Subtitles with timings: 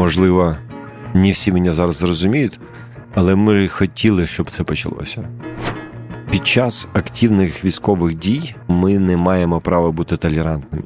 [0.00, 0.56] можливо,
[1.14, 2.60] не всі мене зараз зрозуміють,
[3.14, 5.28] але ми хотіли, щоб це почалося.
[6.30, 10.84] Під час активних військових дій ми не маємо права бути толерантними.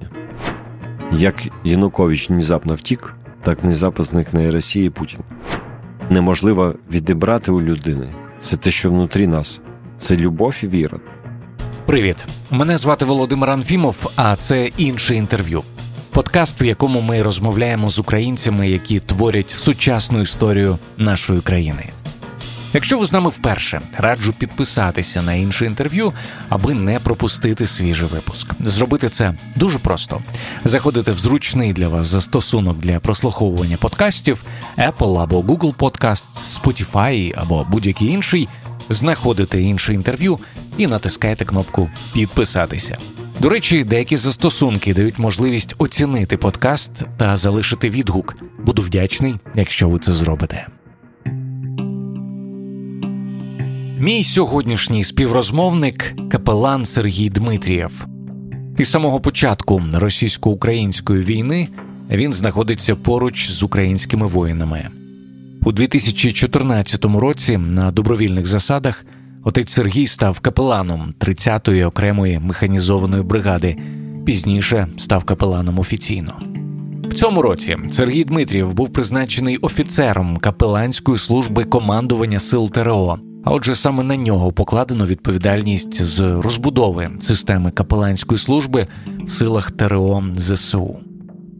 [1.13, 5.21] Як Янукович внезапно втік, так внезапно зникне і Росія і Путін.
[6.11, 8.07] Неможливо відібрати у людини
[8.39, 9.61] це те, що внутрі нас,
[9.99, 10.99] це любов і віра.
[11.87, 15.63] Привіт, мене звати Володимир Анфімов, а це інше інтерв'ю.
[16.15, 21.89] Подкаст, в якому ми розмовляємо з українцями, які творять сучасну історію нашої країни.
[22.75, 26.13] Якщо ви з нами вперше, раджу підписатися на інше інтерв'ю,
[26.49, 28.49] аби не пропустити свіжий випуск.
[28.61, 30.23] Зробити це дуже просто:
[30.65, 34.45] заходите в зручний для вас застосунок для прослуховування подкастів
[34.79, 38.49] Apple або Google Podcasts, Spotify або будь-який інший,
[38.89, 40.39] знаходите інше інтерв'ю
[40.77, 42.99] і натискаєте кнопку Підписатися.
[43.41, 48.37] До речі, деякі застосунки дають можливість оцінити подкаст та залишити відгук.
[48.67, 50.67] Буду вдячний, якщо ви це зробите.
[53.99, 58.07] Мій сьогоднішній співрозмовник капелан Сергій Дмитрієв.
[58.79, 61.69] Із самого початку російсько-української війни
[62.11, 64.89] він знаходиться поруч з українськими воїнами.
[65.65, 69.05] У 2014 році на добровільних засадах
[69.45, 73.77] отець Сергій став капеланом 30-ї окремої механізованої бригади.
[74.27, 76.33] Пізніше став капеланом офіційно.
[77.05, 83.19] В цьому році Сергій Дмитрієв був призначений офіцером капеланської служби командування сил ТРО.
[83.45, 88.87] А отже, саме на нього покладено відповідальність з розбудови системи капеланської служби
[89.27, 90.97] в силах ТРО ЗСУ.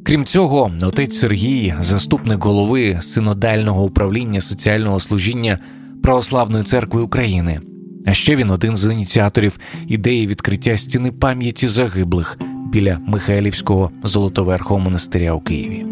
[0.05, 5.59] Крім цього, отець Сергій, заступник голови синодального управління соціального служіння
[6.03, 7.61] Православної церкви України.
[8.07, 12.39] А ще він один з ініціаторів ідеї відкриття стіни пам'яті загиблих
[12.73, 15.87] біля Михайлівського золотоверхого монастиря у Києві.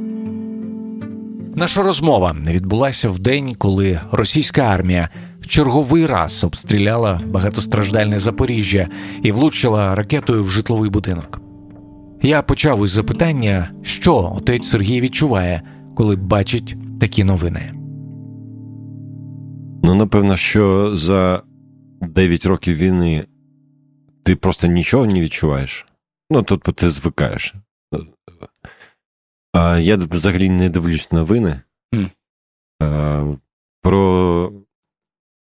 [1.57, 5.09] Наша розмова відбулася в день, коли російська армія
[5.41, 8.89] в черговий раз обстріляла багатостраждальне Запоріжжя
[9.23, 11.41] і влучила ракетою в житловий будинок.
[12.23, 15.63] Я почав із запитання, що отець Сергій відчуває,
[15.95, 17.71] коли бачить такі новини.
[19.85, 21.43] Ну, напевно, що за
[22.03, 23.25] 9 років війни
[24.23, 25.87] ти просто нічого не відчуваєш.
[26.31, 27.55] Ну, тобто ти звикаєш.
[29.53, 31.61] А Я взагалі не дивлюсь новини.
[31.95, 32.11] Mm.
[32.83, 33.25] А,
[33.83, 34.53] Про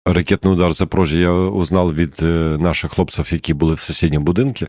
[0.05, 2.21] ракетний удар Запорожья я узнал від
[2.61, 4.65] наших хлопців, які були в сусідньому будинку.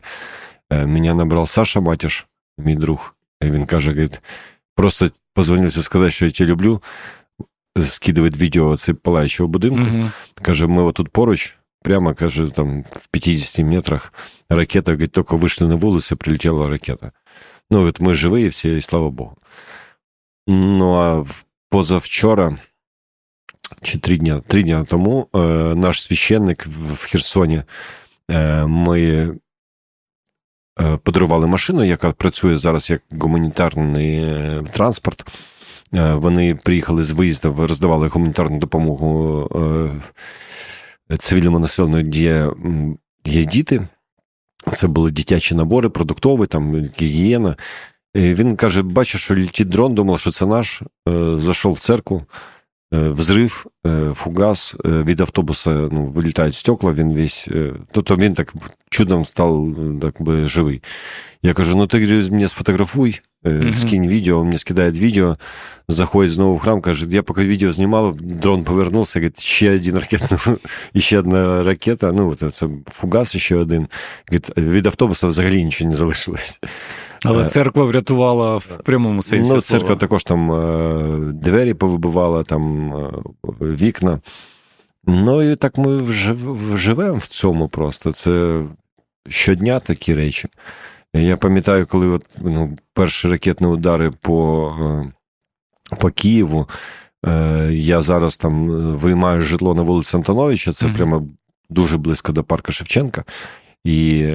[0.71, 3.15] Меня набрал Саша Матіш, мій друг.
[3.41, 4.21] І він каже: говорит,
[4.75, 6.81] просто позвонив і сказав, що я тебе люблю.
[7.75, 9.87] Скидывает відео це палаючого будинку.
[9.87, 10.11] Mm-hmm.
[10.41, 14.13] Каже, ми отут поруч, прямо каже, там в 50 метрах
[14.49, 17.11] ракета, говорит, тільки вийшли на вулицю, прилетіла ракета.
[17.71, 19.37] Ну, от ми живі всі, і слава Богу.
[20.47, 21.25] Ну, а
[21.69, 22.57] позавчора,
[23.81, 25.37] чи три дня три дня тому, е,
[25.75, 27.63] наш священник в, в Херсоні,
[28.31, 29.01] е, ми
[30.79, 35.25] е, подарували машину, яка працює зараз як гуманітарний е, транспорт.
[35.93, 39.91] Е, вони приїхали з виїздів, роздавали гуманітарну допомогу е,
[41.17, 42.51] цивільному населенню, є,
[43.25, 43.87] є діти.
[44.71, 47.55] Це були дитячі набори, продуктові, там гігієна.
[48.13, 50.81] І Він каже: бачиш, що літить дрон, думав, що це наш.
[50.81, 52.21] Е, зайшов в церкву,
[52.93, 57.47] е, взрив, е, фугас від автобуса ну, вилітають стекла, він весь.
[57.91, 58.53] Тобто він так
[58.89, 60.81] чудом став так би, живий.
[61.43, 61.99] Я кажу: ну ти
[62.31, 63.21] мене сфотографуй,
[63.73, 65.35] скинь відео, мені скидає відео,
[65.87, 70.21] заходить знову в храм, каже, я поки відео знімав, дрон повернувся, говорить, ще один ракет,
[70.97, 73.87] ще одна ракета, ну, це фугас ще один.
[74.31, 76.59] Говорить, від автобуса взагалі нічого не залишилось.
[77.23, 79.53] Але церква врятувала в прямому сенсі.
[79.53, 82.93] Ну, церква також там двері повибивала, там
[83.61, 84.19] вікна.
[85.05, 86.03] Ну, і так ми
[86.75, 88.13] живемо в цьому просто.
[88.13, 88.63] Це
[89.29, 90.47] щодня такі речі.
[91.13, 94.73] Я пам'ятаю, коли от, ну, перші ракетні удари по
[95.99, 96.69] по Києву.
[97.69, 100.95] Я зараз там виймаю житло на вулиці Антоновича, це mm-hmm.
[100.95, 101.27] прямо
[101.69, 103.23] дуже близько до парка Шевченка.
[103.83, 104.27] І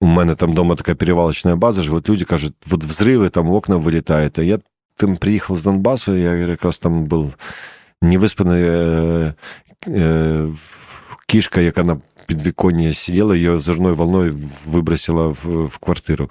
[0.00, 4.38] у мене там вдома така перевалочна база, ж люди кажуть, от взриви, там окна вилітають.
[4.38, 4.58] А я
[4.96, 7.34] там приїхав з Донбасу, я якраз там був
[8.02, 9.34] невиспаний е,
[9.86, 10.46] е,
[11.26, 14.36] кішка, яка на підвіконні сиділа, її зерною волною
[14.66, 16.30] вибросила в, в квартиру.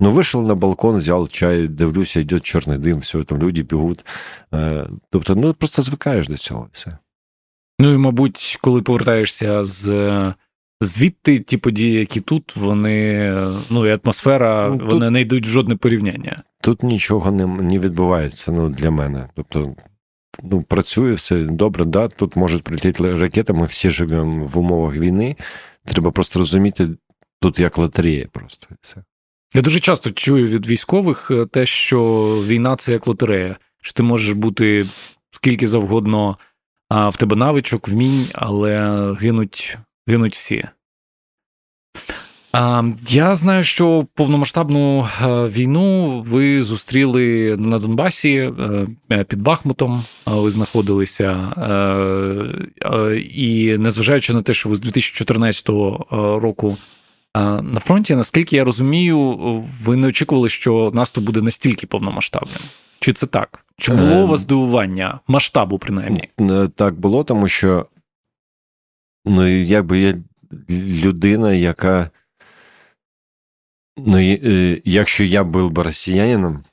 [0.00, 4.04] Ну, вийшов на балкон, взяв чай, дивлюся, йде чорний дим, все, там люди бігуть.
[4.54, 6.68] Е, тобто, ну просто звикаєш до цього.
[6.72, 6.98] все.
[7.78, 9.84] Ну і, мабуть, коли повертаєшся з
[10.84, 13.30] звідти ті події, які тут, вони,
[13.70, 16.42] ну і атмосфера, ну, тут, вони не йдуть в жодне порівняння.
[16.60, 19.28] тут нічого не не відбувається ну, для мене.
[19.36, 19.76] Тобто,
[20.42, 25.36] ну, працює все добре, да, тут можуть прилетіти ракети, ми всі живемо в умовах війни.
[25.84, 26.88] Треба просто розуміти,
[27.40, 28.66] тут як лотерея просто.
[28.80, 28.96] все.
[29.54, 34.02] Я дуже часто чую від військових е, те, що війна це як лотерея, що ти
[34.02, 34.86] можеш бути
[35.30, 36.36] скільки завгодно
[36.88, 40.64] а в тебе навичок, вмінь, але гинуть, гинуть всі.
[43.08, 48.52] Я знаю, що повномасштабну е, війну ви зустріли на Донбасі е,
[49.12, 50.04] е, під Бахмутом.
[50.26, 51.52] Ви знаходилися,
[53.34, 55.68] і незважаючи на те, що ви з 2014
[56.10, 56.76] року
[57.62, 59.38] на фронті, наскільки я розумію,
[59.82, 62.60] ви не очікували, що наступ буде настільки повномасштабним.
[63.00, 63.64] Чи це так?
[63.78, 66.28] Чи було у вас здивування масштабу, принаймні?
[66.74, 67.86] Так було, тому що
[69.24, 70.18] ну, якби я
[70.70, 72.10] людина, яка.
[73.96, 76.64] Ну, е, якщо я був би росіянином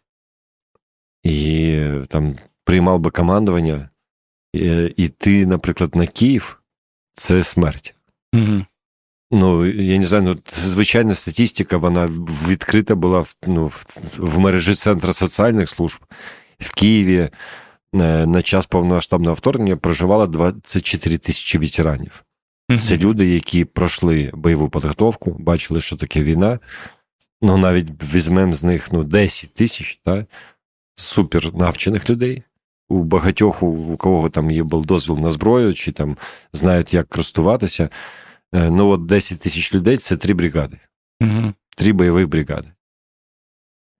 [1.23, 3.89] і там приймав би командування,
[4.55, 6.61] е, і ти, наприклад, на Київ,
[7.13, 7.95] це смерть.
[8.33, 8.65] Угу.
[9.31, 12.05] Ну, я не знаю, ну, звичайна статистика, вона
[12.47, 13.85] відкрита була ну, в,
[14.17, 15.99] в мережі Центру соціальних служб.
[16.59, 17.29] В Києві е,
[18.25, 22.23] на час повномасштабного вторгнення проживало 24 тисячі ветеранів.
[22.77, 26.59] Це люди, які пройшли бойову підготовку, бачили, що таке війна
[27.41, 30.25] ну навіть візьмемо з них ну, 10 тисяч та,
[30.95, 32.43] супер навчених людей.
[32.89, 36.17] У багатьох, у кого там є був дозвіл на зброю, чи там
[36.53, 37.89] знають, як користуватися.
[38.53, 40.77] Е, ну, от 10 тисяч людей це три бригади,
[41.21, 41.53] угу.
[41.77, 42.67] три бойових бригади.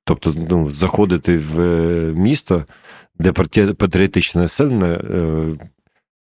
[0.06, 2.65] Тобто, ну, заходити в е, місто,
[3.19, 3.31] де
[3.73, 5.56] патріотичне населення, е,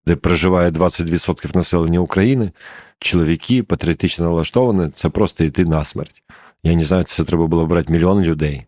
[0.09, 2.51] де проживає 20% населення України,
[2.99, 6.23] чоловіки патріотично налаштовані, це просто йти на смерть.
[6.63, 8.67] Я не знаю, це треба було брати мільйон людей.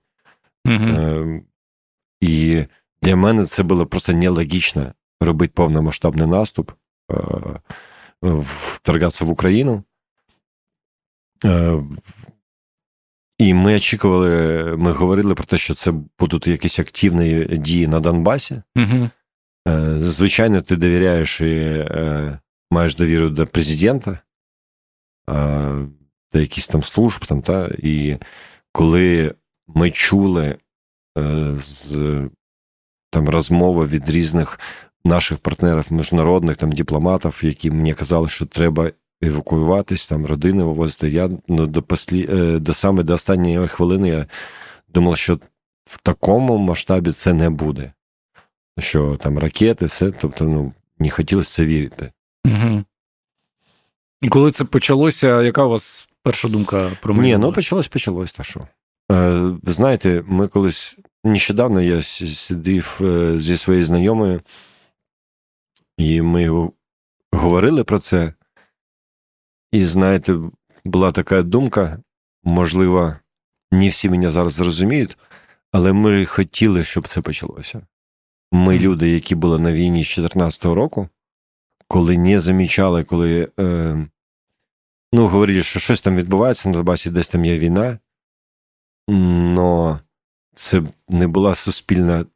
[0.67, 1.41] Угу.
[2.21, 2.65] І
[3.03, 6.71] для мене це було просто нелогічно робити повномасштабний наступ,
[7.13, 7.17] е,
[8.23, 9.83] вторгатися в Україну.
[11.45, 11.83] Е,
[13.39, 18.63] і ми очікували, ми говорили про те, що це будуть якісь активні дії на Донбасі.
[18.77, 19.11] Угу.
[19.97, 21.87] Звичайно, ти довіряєш і
[22.71, 24.19] маєш довіру до президента
[26.33, 28.19] до якісь там служб, там, та, і
[28.73, 29.35] коли
[29.67, 30.59] ми чули
[31.19, 31.95] е, з
[33.11, 34.61] там розмови від різних
[35.05, 38.91] наших партнерів, міжнародних там дипломатів, які мені казали, що треба
[39.23, 41.09] евакуюватись, там родини вивозити.
[41.09, 44.27] Я ну, до послі, е, до саме до останньої хвилини я
[44.89, 45.39] думав, що
[45.85, 47.93] в такому масштабі це не буде.
[48.81, 52.13] Що там ракети, все, тобто, ну, не хотілося це вірити.
[52.45, 52.85] Угу.
[54.21, 57.29] І коли це почалося, яка у вас перша думка про мене?
[57.29, 58.69] Ні, ну почалось, почалось, та що.
[59.13, 64.43] Е, ви знаєте, ми колись нещодавно я сидів е, зі своєю знайомою,
[65.97, 66.71] і ми
[67.33, 68.35] говорили про це.
[69.73, 70.39] І знаєте,
[70.85, 72.03] була така думка,
[72.45, 73.17] можливо,
[73.71, 75.19] не всі мене зараз зрозуміють,
[75.73, 77.87] але ми хотіли, щоб це почалося.
[78.53, 81.09] Ми, люди, які були на війні з 2014 року,
[81.89, 84.07] коли не замічали, коли е,
[85.13, 87.99] ну, говорили, що щось там відбувається на Донбасі, десь там є війна,
[89.09, 90.01] но
[90.55, 92.27] це не була суспільна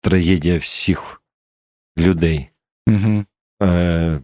[0.00, 1.22] трагедія всіх
[1.98, 2.50] людей.
[2.86, 3.24] Угу.
[3.62, 4.20] Е,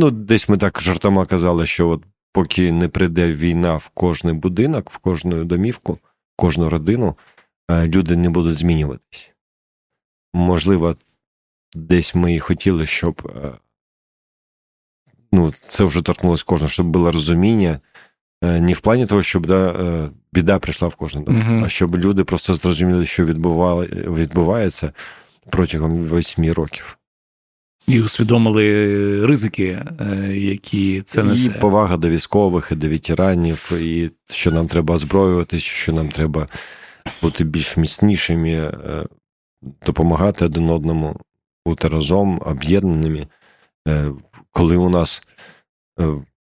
[0.00, 4.90] Ну, десь ми так жартома казали, що от поки не прийде війна в кожний будинок,
[4.90, 7.16] в кожну домівку, в кожну родину,
[7.70, 9.30] е, люди не будуть змінюватись.
[10.34, 10.94] Можливо,
[11.74, 13.52] десь ми і хотіли, щоб е,
[15.32, 17.80] ну, це вже торкнулося кожного, щоб було розуміння.
[18.42, 21.64] Е, не в плані того, щоб да, е, біда прийшла в кожен дом, uh-huh.
[21.64, 24.92] а щоб люди просто зрозуміли, що відбувається
[25.50, 26.98] протягом восьми років.
[27.86, 29.84] І усвідомили ризики,
[30.32, 31.50] які це несе.
[31.56, 36.46] І повага до військових, і до ветеранів, і що нам треба озброюватися, що нам треба
[37.22, 38.78] бути більш міцнішими,
[39.62, 41.16] допомагати один одному,
[41.66, 43.26] бути разом, об'єднаними.
[44.52, 45.22] Коли у нас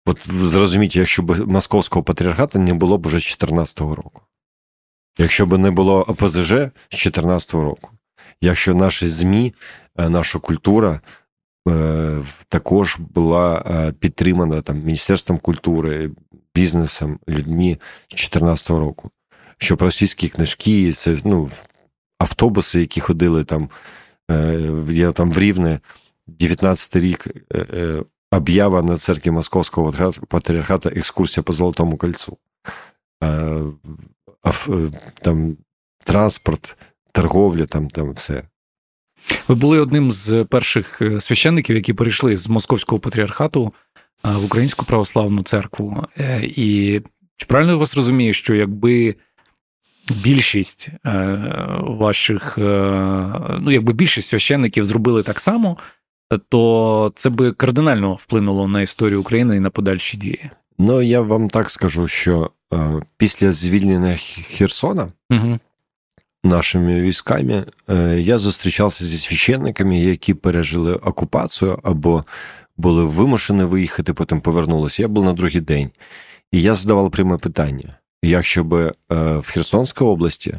[0.09, 4.23] От зрозуміть, якщо б московського патріархату не було б уже 2014 року.
[5.19, 7.91] Якщо б не було ОПЗЖ з 2014 року,
[8.41, 9.55] якщо наші ЗМІ,
[9.99, 11.01] е, наша культура
[11.69, 16.11] е, також була е, підтримана там Міністерством культури,
[16.55, 17.79] бізнесом, людьми
[18.09, 19.11] з 2014 року,
[19.59, 21.51] щоб російські книжки, це ну,
[22.19, 23.69] автобуси, які ходили там,
[24.91, 25.81] я там в Рівне,
[26.27, 27.27] 19 рік
[28.31, 32.39] об'ява на церкві Московського патріархата екскурсія по Золотому кольцу.
[33.25, 33.63] Е,
[35.23, 35.57] там
[36.05, 36.77] транспорт,
[37.13, 38.43] торговля, там, там все.
[39.49, 43.73] Ви були одним з перших е, священників, які перейшли з московського патріархату
[44.25, 46.05] е, в Українську православну церкву.
[46.19, 47.01] Е, і
[47.37, 49.15] чи правильно я вас розумію, що якби
[50.11, 50.89] більшість
[51.81, 52.55] ваших,
[53.59, 55.77] ну якби більшість священників зробили так само,
[56.49, 60.51] то це би кардинально вплинуло на історію України і на подальші дії?
[60.79, 62.51] Ну я вам так скажу, що
[63.17, 64.17] після звільнення
[64.57, 65.13] Херсона.
[65.31, 65.59] Угу
[66.45, 72.25] нашими військами, е, я зустрічався зі священниками, які пережили окупацію або
[72.77, 75.03] були вимушені виїхати, потім повернулися.
[75.03, 75.91] Я був на другий день.
[76.53, 78.93] І я задавав пряме питання: якщо би е,
[79.37, 80.55] в Херсонській області,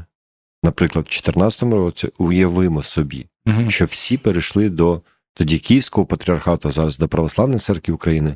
[0.63, 3.69] наприклад, в 2014 році, уявимо собі, угу.
[3.69, 5.01] що всі перейшли до
[5.33, 8.35] тоді Київського патріархату, зараз до Православної церкви України,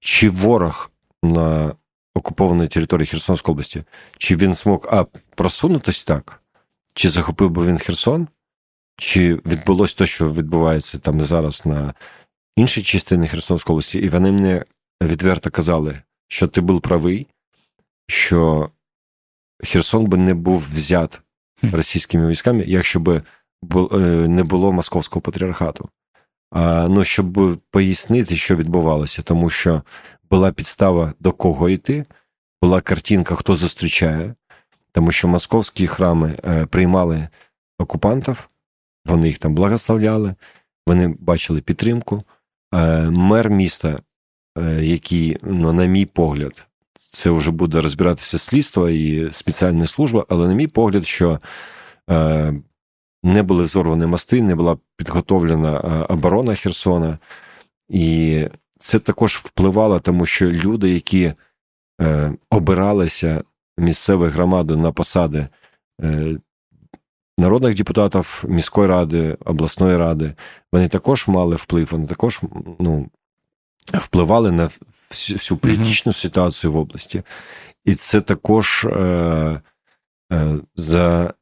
[0.00, 0.90] чи ворог
[1.22, 1.74] на
[2.14, 3.84] окупованій території Херсонської області,
[4.18, 5.04] чи він змог а
[5.34, 6.42] просунутись так?
[6.94, 8.28] чи захопив би він Херсон,
[8.98, 11.94] чи відбулося те, що відбувається там зараз на
[12.56, 14.62] іншій частині Херсонської області, і вони мені
[15.02, 17.26] відверто казали, що ти був правий,
[18.12, 18.70] що
[19.64, 21.20] Херсон би не був взят
[21.62, 25.88] російськими військами, якщо б е, не було московського патріархату.
[26.50, 29.82] А, Ну, щоб пояснити, що відбувалося, тому що
[30.30, 32.04] була підстава до кого йти,
[32.62, 34.34] була картинка, хто зустрічає,
[34.92, 37.28] тому що московські храми е, приймали
[37.78, 38.48] окупантів,
[39.06, 40.34] вони їх там благословляли,
[40.86, 42.22] вони бачили підтримку.
[42.74, 44.02] Е, мер міста,
[44.58, 46.66] е, який, ну, на мій погляд,
[47.12, 51.40] це вже буде розбиратися слідство і спеціальна служба, але, на мій погляд, що
[53.22, 55.78] не були зорвані мости, не була підготовлена
[56.08, 57.18] оборона Херсона,
[57.88, 58.46] і
[58.78, 61.32] це також впливало, тому що люди, які
[62.50, 63.42] обиралися
[63.78, 65.48] місцевої громади на посади
[66.02, 66.36] е,
[67.38, 70.34] народних депутатів міської ради, обласної ради,
[70.72, 72.40] вони також мали вплив, вони також
[72.78, 73.08] ну,
[73.92, 74.70] впливали на
[75.12, 77.22] всю, всю політичну ситуацію в області.
[77.84, 79.60] І це також е,
[80.32, 81.34] е, за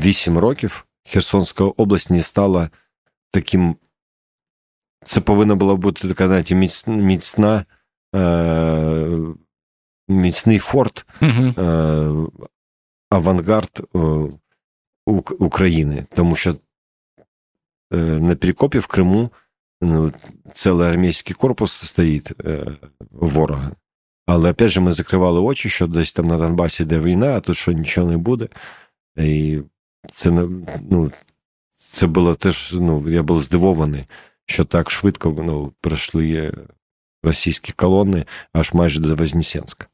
[0.00, 2.70] вісім років Херсонська область не стала
[3.30, 3.76] таким.
[5.04, 6.54] Це повинна була бути така знаєте,
[6.86, 7.64] міцна.
[8.14, 9.18] Е,
[10.08, 12.32] міцний форт, угу.
[13.10, 13.98] авангард е,
[15.38, 16.54] України, тому що
[17.92, 19.30] е, на Перекопі в Криму
[19.80, 20.12] ну,
[20.52, 22.32] цілий армійський корпус стоїть
[23.10, 23.70] ворога.
[24.26, 27.56] Але опять же, ми закривали очі, що десь там на Донбасі йде війна, а тут
[27.56, 28.48] що нічого не буде.
[29.16, 29.58] І
[30.10, 30.30] це
[30.90, 31.10] ну,
[31.76, 34.04] це було теж, ну, я був здивований,
[34.46, 36.54] що так швидко ну, пройшли
[37.22, 39.86] російські колони аж майже до Вознесенська.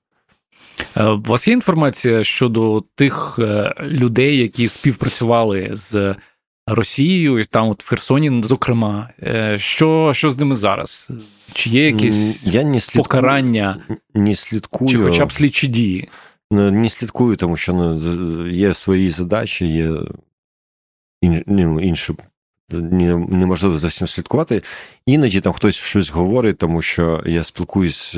[0.97, 6.17] Е, у вас є інформація щодо тих е, людей, які співпрацювали з
[6.66, 11.11] Росією, там от в Херсоні, зокрема, е, що що з ними зараз?
[11.52, 14.90] Чи є якесь Я не слідкую, покарання, не слідкую.
[14.90, 16.09] чи хоча б слідчі дії?
[16.50, 19.92] Ну, не слідкую, тому що ну, є свої задачі, є
[21.47, 22.14] ну, інші.
[22.71, 24.62] Неможливо за всім слідкувати.
[25.06, 28.16] Іноді там хтось щось говорить, тому що я спілкуюсь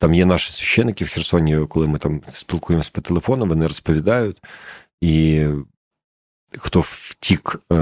[0.00, 4.42] там є наші священики в Херсоні, коли ми там спілкуємося по телефону, вони розповідають.
[5.00, 5.46] І
[6.58, 7.76] хто втік е,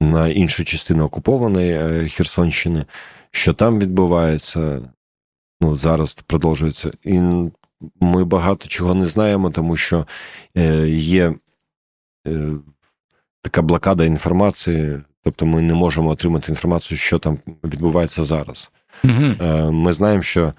[0.00, 2.84] на іншу частину окупованої е, Херсонщини,
[3.30, 4.90] що там відбувається,
[5.60, 6.90] ну, зараз продовжується.
[7.02, 7.20] І
[8.00, 10.06] ми багато чого не знаємо, тому що
[10.56, 11.34] е, є
[13.42, 18.70] така блокада інформації, тобто ми не можемо отримати інформацію, що там відбувається зараз.
[19.04, 19.44] Угу.
[19.72, 20.52] Ми знаємо, що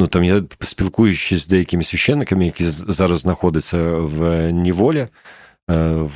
[0.00, 4.98] ну там я спілкуючись з деякими священниками, які зараз знаходяться в Ніволі,
[5.70, 6.08] е,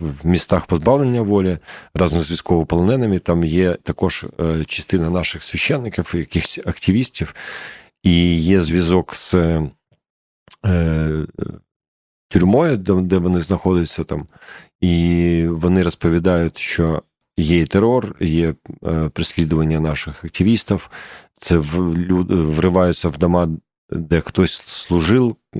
[0.00, 1.58] в містах позбавлення волі
[1.94, 7.34] разом з військовополоненими, там є також е, частина наших священників, якихось активістів,
[8.02, 11.26] і є зв'язок з е,
[12.28, 14.26] тюрмою, де вони знаходяться там,
[14.80, 17.02] і вони розповідають, що
[17.38, 18.54] є терор, є
[19.12, 20.90] переслідування наших активістів,
[21.38, 23.48] це вриваються в дома,
[23.90, 25.58] де хтось служив е,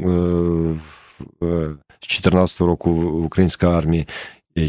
[1.42, 1.70] е,
[2.00, 4.08] з 14 року в українській армії.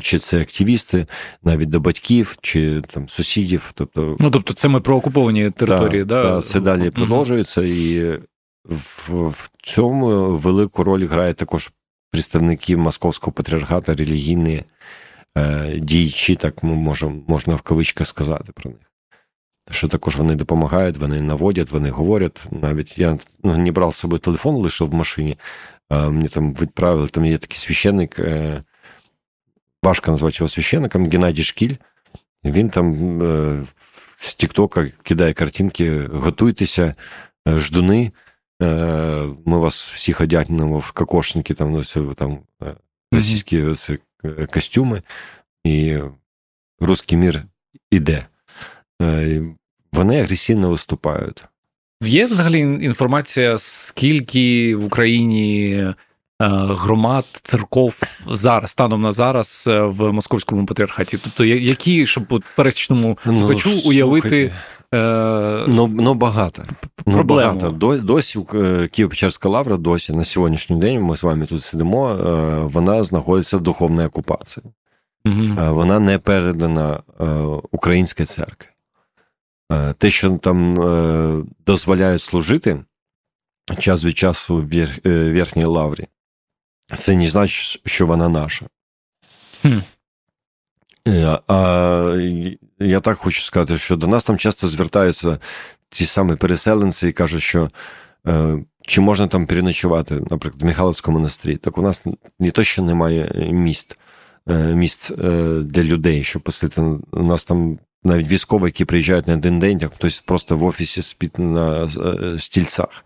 [0.02, 1.06] Чи це активісти,
[1.44, 3.72] навіть до батьків, чи там сусідів.
[3.74, 6.24] Тобто, ну тобто, це ми про окуповані території, да?
[6.24, 6.42] да?
[6.42, 8.20] Це далі продовжується, і
[8.66, 11.72] в, в цьому велику роль грає також
[12.12, 14.64] представники московського патріархату, релігійні е,
[15.78, 18.80] діячі, так ми можемо можна в кавичках сказати про них
[19.72, 22.44] що також вони допомагають, вони наводять, вони говорять.
[22.52, 25.38] Навіть я ну, не брав з собою телефон, лише в машині,
[25.90, 28.20] Мені там відправили, там є такий священник,
[29.84, 31.76] важко назвати його священником, Геннадій Шкіль.
[32.46, 33.20] Він там
[34.18, 36.94] з Тіктока кидає картинки, готуйтеся,
[37.48, 38.12] ждуни.
[38.60, 42.40] Ми вас всіх одягнемо в кокошники, там, ну, там
[43.12, 44.00] російські mm-hmm.
[44.54, 45.02] Костюми,
[45.64, 45.98] і
[46.80, 47.44] русський мір
[47.92, 48.28] іде.
[49.94, 51.44] Вони агресивно виступають.
[52.04, 55.96] Є взагалі інформація, скільки в Україні е,
[56.40, 61.18] громад, церков зараз, станом на зараз е, в московському патріархаті?
[61.24, 64.52] Тобто, які, щоб пересічному ну, слухачу ну, уявити.
[64.94, 65.66] Е...
[65.68, 66.64] Ну, ну багато.
[67.06, 67.72] Ну, багато.
[67.98, 72.16] Досі Києво-Печерська лавра, досі на сьогоднішній день ми з вами тут сидимо,
[72.74, 74.66] вона знаходиться в духовній окупації.
[75.26, 75.56] Угу.
[75.58, 77.00] Вона не передана
[77.72, 78.70] українській церкві.
[79.72, 82.84] Е, те, що там е, дозволяють служити
[83.80, 84.88] час від часу в е,
[85.32, 86.08] верхній лаврі,
[86.98, 88.66] це не значить, що вона наша.
[89.62, 89.80] Хм.
[91.48, 92.16] А
[92.80, 95.40] я так хочу сказати, що до нас там часто звертаються
[95.90, 97.70] ті самі переселенці і кажуть, що
[98.82, 101.58] чи можна там переночувати, наприклад, в Михайловському монастирі.
[101.58, 102.04] Так у нас
[102.40, 104.00] не то, що немає міст,
[104.74, 105.12] місць
[105.62, 106.82] для людей, щоб посити.
[107.12, 111.02] У нас там навіть військові, які приїжджають на один день, як хтось просто в офісі
[111.02, 113.06] спить на е, стільцях.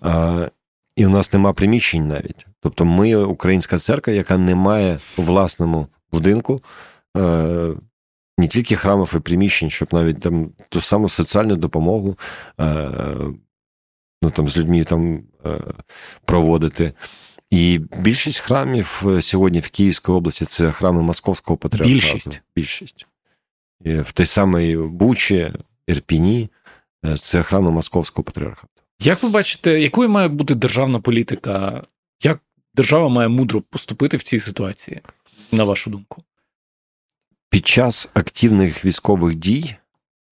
[0.00, 0.48] А,
[0.96, 2.46] І у нас нема приміщень навіть.
[2.60, 6.60] Тобто ми українська церква, яка не має у власному будинку е,
[8.38, 12.18] не тільки храмів і приміщень, щоб навіть там ту саму соціальну допомогу
[12.60, 12.90] е,
[14.22, 15.60] ну, там, з людьми там е,
[16.24, 16.92] проводити.
[17.50, 21.94] І більшість храмів е, сьогодні в Київській області це храми Московського патріархату.
[21.94, 22.42] Більшість.
[22.56, 23.06] Більшість
[23.84, 25.52] в той самій Бучі,
[25.86, 26.48] Ірпіні,
[27.18, 28.68] це храми Московського патріархату.
[29.00, 31.82] Як ви бачите, якою має бути державна політика?
[32.22, 32.40] Як
[32.74, 35.00] держава має мудро поступити в цій ситуації,
[35.52, 36.22] на вашу думку?
[37.52, 39.76] Під час активних військових дій,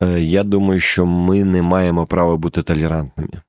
[0.02, 3.42] е, я думаю, що ми не маємо права бути толерантними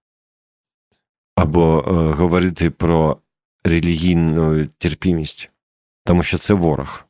[1.36, 3.17] або е, говорити про
[3.63, 5.51] релігійну терпімість,
[6.05, 7.05] тому що це ворог.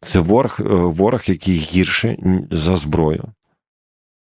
[0.00, 2.16] Це ворог, е, ворог, який гірше
[2.50, 3.24] за зброю.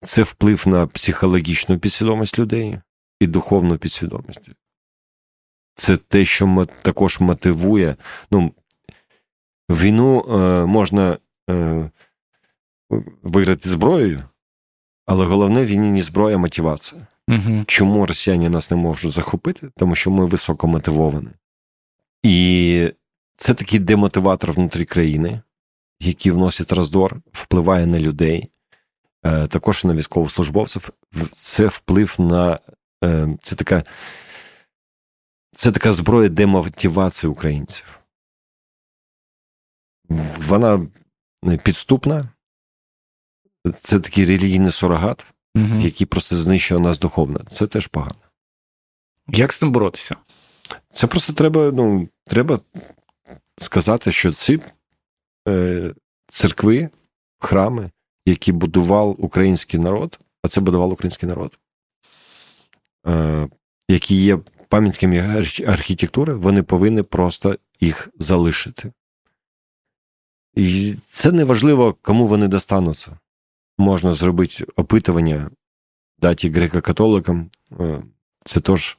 [0.00, 2.80] Це вплив на психологічну підсвідомість людей
[3.20, 4.50] і духовну підсвідомість.
[5.74, 7.96] Це те, що також мотивує.
[8.30, 8.52] Ну,
[9.70, 10.24] Війну
[10.68, 11.18] можна
[11.50, 11.90] е,
[13.22, 14.22] виграти зброєю,
[15.06, 17.06] але головне в війні не зброя, а мотивація.
[17.28, 17.64] Угу.
[17.66, 19.70] Чому росіяни нас не можуть захопити?
[19.76, 21.30] Тому що ми високо мотивовані.
[22.22, 22.92] І
[23.36, 25.40] це такий демотиватор внутрі країни
[26.00, 28.50] які вносять роздор, впливає на людей,
[29.24, 30.90] е, також на військовослужбовців.
[31.32, 32.58] Це вплив на
[33.04, 33.84] е, це така
[35.52, 38.00] це така зброя демотивації українців.
[40.38, 40.86] Вона
[41.64, 42.24] підступна,
[43.74, 45.80] це такий релігійний сурогат, угу.
[45.80, 47.40] який просто знищує нас духовно.
[47.50, 48.16] Це теж погано.
[49.28, 50.16] Як з цим боротися?
[50.92, 52.60] Це просто треба, ну, треба
[53.58, 54.60] сказати, що ці
[55.48, 55.94] Е,
[56.28, 56.88] церкви,
[57.38, 57.90] храми,
[58.26, 61.58] які будував український народ, а це будував український народ,
[63.06, 63.48] е,
[63.88, 65.18] які є пам'ятками
[65.66, 68.92] архітектури, вони повинні просто їх залишити.
[70.56, 73.18] І це не важливо, кому вони достануться.
[73.78, 75.50] Можна зробити опитування,
[76.18, 77.44] дати греко-католикам.
[77.80, 78.02] Е,
[78.44, 78.98] це теж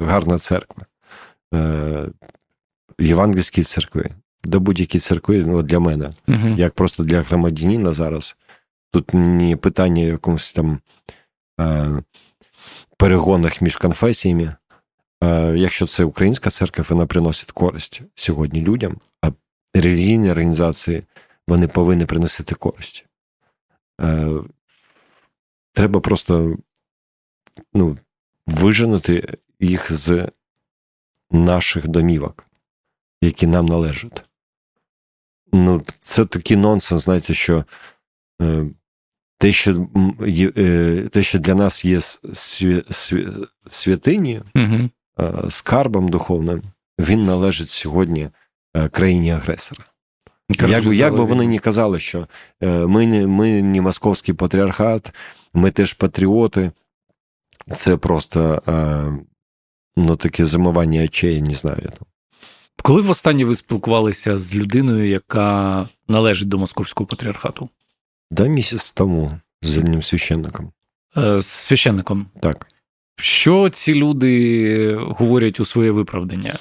[0.00, 0.86] гарна церква
[2.98, 4.10] євангельській церкви,
[4.44, 8.36] до будь-якої церкви, ну, для мене, uh як просто для громадянина зараз.
[8.92, 10.80] Тут не питання якомусь там
[11.60, 12.02] е,
[12.96, 14.54] перегонах між конфесіями.
[15.22, 19.30] Е, якщо це українська церква, вона приносить користь сьогодні людям, а
[19.74, 21.02] релігійні організації
[21.48, 23.06] вони повинні приносити користь.
[24.00, 24.28] Е,
[25.72, 26.56] треба просто
[27.74, 27.98] ну,
[28.46, 30.28] виженути їх з
[31.30, 32.48] наших домівок
[33.20, 34.24] які нам належать.
[35.52, 37.64] Ну, Це такий нонсенс, знаєте, що
[38.42, 38.66] е,
[39.38, 39.88] те, що
[41.12, 43.32] те, що для нас є свя, свя,
[43.70, 44.90] святині угу.
[45.20, 46.62] Е, скарбом духовним,
[46.98, 48.30] він належить сьогодні
[48.74, 49.84] е, країні агресора.
[50.48, 52.28] Як би, як би вони не казали, що
[52.62, 55.12] е, ми не ми не московський патріархат,
[55.54, 56.72] ми теж патріоти,
[57.74, 58.62] це просто
[59.96, 61.90] ну, таке замивання очей, не знаю.
[62.82, 67.68] Коли в останнє ви спілкувалися з людиною, яка належить до московського патріархату?
[68.30, 70.72] Да, місяць тому з одним священником.
[71.16, 72.26] З священником?
[72.42, 72.66] Так.
[73.18, 76.54] Що ці люди говорять у своє виправдання?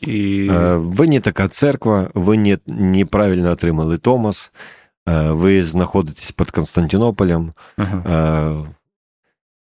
[0.00, 0.48] І...
[0.74, 4.52] Ви не така церква, ви не, неправильно отримали Томас,
[5.06, 7.52] ви знаходитесь під Константинополем.
[7.76, 8.66] Ага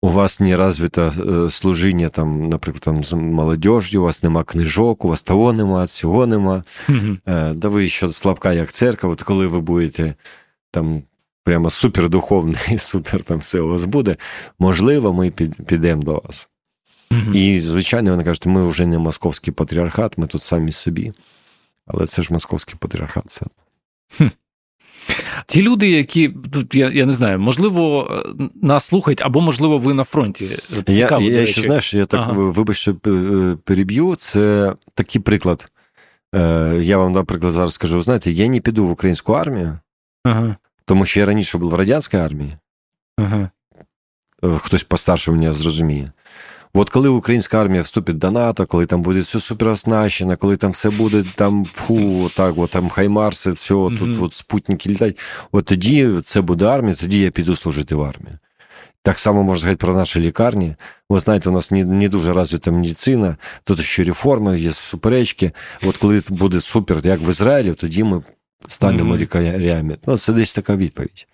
[0.06, 5.04] у вас не развито е, служіння, там, наприклад, там, з молодежю, у вас нема книжок,
[5.04, 6.62] у вас того нема, цього нема.
[7.54, 10.14] Да ви ще слабка, як церква, от коли ви будете
[10.70, 11.02] там
[11.46, 14.16] прямо супердуховний, супер там все у вас буде,
[14.58, 15.30] можливо, ми
[15.66, 16.48] підемо до вас.
[17.10, 17.32] Mm-hmm.
[17.34, 21.12] І, звичайно, вони кажуть, ми вже не московський патріархат, ми тут самі собі.
[21.86, 23.24] Але це ж московський патріархат.
[23.26, 23.46] Це.
[25.46, 28.10] Ті люди, які тут я я не знаю, можливо,
[28.62, 30.58] нас слухають, або, можливо, ви на фронті.
[30.86, 32.32] Цікаво, я я ще знаєш, я так ага.
[32.32, 32.92] вибачте,
[33.64, 34.16] переб'ю.
[34.16, 35.72] Це такий приклад.
[36.34, 39.78] Е, я вам, наприклад, зараз скажу: ви знаєте, я не піду в українську армію,
[40.24, 40.56] ага.
[40.86, 42.56] Тому що я раніше був в радянській армії.
[43.18, 43.50] Ага.
[44.44, 46.08] Е, хтось постарше мене зрозуміє.
[46.74, 50.90] От коли українська армія вступить до НАТО, коли там буде все супероснащено, коли там все
[50.90, 53.98] буде там фу, так, от там хаймарси, все, mm-hmm.
[53.98, 55.18] тут от спутники літають,
[55.52, 58.38] от тоді це буде армія, тоді я піду служити в армію.
[59.02, 60.74] Так само можна сказати про наші лікарні.
[61.10, 65.52] Ви знаєте, у нас не не дуже розвита медицина, тут ще реформи, є суперечки.
[65.86, 68.22] От коли буде супер, як в Ізраїлі, тоді ми
[68.68, 69.18] станемо mm-hmm.
[69.18, 69.98] лікарями.
[70.06, 71.26] Ну, Це десь така відповідь.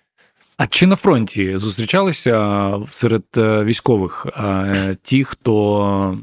[0.57, 6.17] А чи на фронті зустрічалися серед е, військових е, ті, хто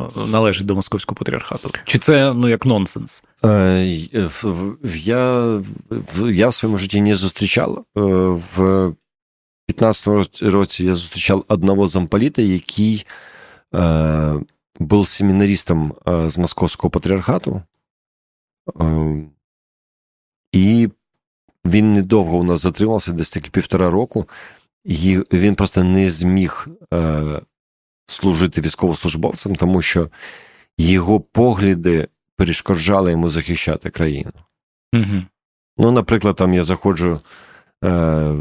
[0.00, 1.70] е, належить до московського патріархату?
[1.84, 3.24] Чи це ну як нонсенс?
[4.94, 5.60] Я
[6.30, 7.84] я в своєму житті не зустрічав.
[7.94, 8.92] В
[9.66, 13.06] 15 році я зустрічав одного замполіта, який
[14.78, 17.62] був семінаристом з московського патріархату.
[20.52, 20.88] І
[21.64, 24.28] він недовго у нас затримався, десь таки півтора року,
[24.84, 27.40] і він просто не зміг е,
[28.06, 30.08] служити військовослужбовцем, тому що
[30.78, 34.32] його погляди перешкоджали йому захищати країну.
[34.94, 35.22] Угу.
[35.78, 37.20] Ну, наприклад, там я заходжу
[37.84, 38.36] е,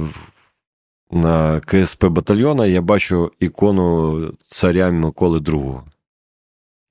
[1.11, 5.81] на КСП батальйона, я бачу ікону царя Миколи II.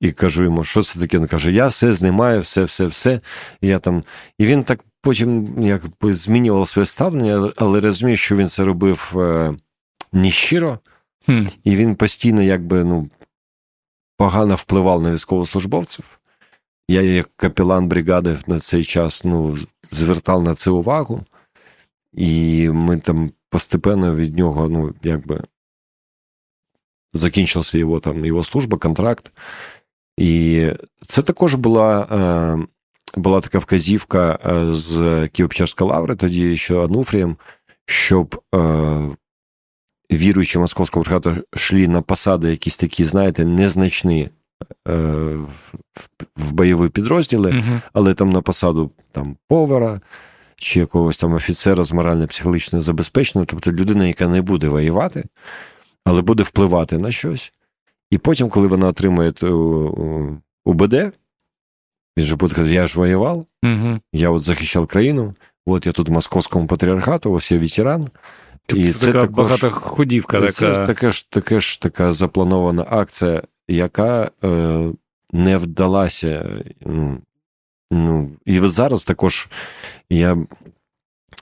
[0.01, 1.19] І кажу йому, що це таке?
[1.19, 3.21] Він каже, я все знімаю, все, все, все.
[3.61, 4.03] І я там...
[4.39, 9.55] І він так потім якби змінював своє ставлення, але розумію, що він це робив е,
[10.13, 10.79] нещиро,
[11.27, 11.43] хм.
[11.65, 13.09] і він постійно якби ну,
[14.17, 16.21] погано впливав на військовослужбовців.
[16.89, 19.59] Я, як капелан бригади на цей час ну,
[19.91, 21.25] звертав на це увагу,
[22.13, 25.41] і ми там постепенно від нього, ну, якби
[27.13, 29.31] закінчився його там його служба, контракт.
[30.17, 30.67] І
[31.01, 32.67] це також була е,
[33.17, 37.37] була така вказівка е, з Києво-Печерської лаври, тоді що Ануфрієм,
[37.87, 38.59] щоб е,
[40.13, 44.31] віруючи московського патріархату йшли на посади якісь такі, знаєте, незначні
[44.89, 44.93] е,
[46.37, 50.01] в бойові підрозділи, uh але там на посаду там повара
[50.57, 55.25] чи якогось там офіцера з морально-психологічно забезпеченого, тобто людина, яка не буде воювати,
[56.05, 57.53] але буде впливати на щось.
[58.11, 59.33] І потім, коли вона отримує
[60.65, 61.13] УБД,
[62.19, 64.01] він же буде казати, я ж воював, угу.
[64.13, 65.35] я от захищав країну,
[65.67, 68.09] от я тут в московському патріархату, ось я ветеран.
[68.75, 70.49] І це, це така також, багата ходівка.
[70.49, 70.87] Це така.
[70.87, 74.85] таке ж таке ж така запланована акція, яка е,
[75.33, 76.47] не вдалася.
[76.87, 77.19] Ну,
[77.93, 79.49] ну, І от зараз також
[80.11, 80.37] я.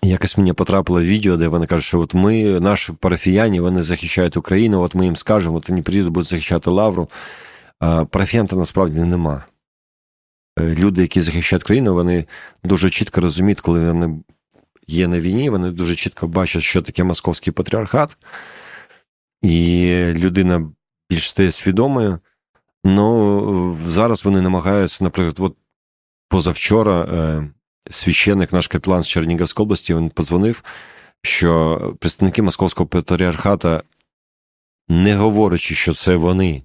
[0.02, 4.80] Якось мені потрапило відео, де вони кажуть, що от ми, наші парафіяні, вони захищають Україну,
[4.80, 7.08] от ми їм скажемо, от вони приїдуть, будуть захищати Лавру.
[7.78, 9.44] А парафіян насправді нема.
[10.60, 12.24] Е, люди, які захищають країну, вони
[12.64, 14.20] дуже чітко розуміють, коли вони
[14.86, 18.16] є на війні, вони дуже чітко бачать, що таке московський патріархат,
[19.42, 20.70] і людина
[21.10, 22.18] більш стає свідомою.
[22.84, 25.56] Ну зараз вони намагаються, наприклад, от
[26.28, 27.50] позавчора е,
[27.90, 30.62] священник, наш капелан з Чернігівської області, він позвонив,
[31.22, 33.82] що представники московського патріархата,
[34.88, 36.62] не говорячи, що це вони.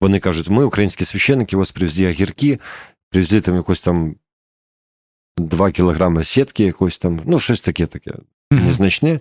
[0.00, 2.58] Вони кажуть, ми, українські священники, ось привезли огірки,
[3.16, 4.14] привезли там якось там
[5.38, 8.64] 2 кілограми сітки, якось там, ну, щось таке таке mm-hmm.
[8.64, 9.20] незначне.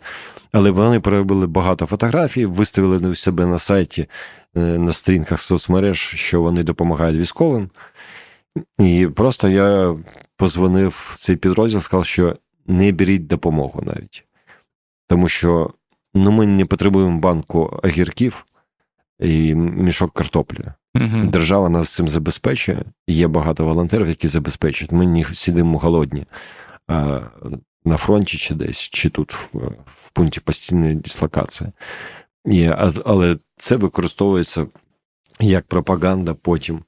[0.51, 4.07] Але вони переробили багато фотографій, виставили у себе на сайті,
[4.55, 7.69] е, на сторінках соцмереж, що вони допомагають військовим.
[8.79, 9.97] І просто я
[10.37, 14.25] позвонив в цей підрозділ, сказав, що не беріть допомогу навіть.
[15.07, 15.73] Тому що
[16.13, 18.45] ну, ми не потребуємо банку огірків
[19.19, 20.63] і мішок картоплі.
[20.95, 21.25] Угу.
[21.25, 22.83] Держава нас цим забезпечує.
[23.07, 24.91] Є багато волонтерів, які забезпечують.
[24.91, 26.25] Ми не сидимо голодні
[26.87, 27.21] а,
[27.85, 31.69] на фронті чи десь, чи тут в, в пункті постійної дислокації.
[32.45, 32.71] І,
[33.05, 34.67] Але це використовується
[35.39, 36.83] як пропаганда потім